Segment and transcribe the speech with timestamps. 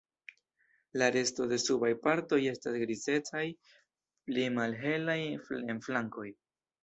[0.99, 3.43] La resto de subaj partoj estas grizecaj,
[4.29, 5.19] pli malhelaj
[5.75, 6.27] en flankoj.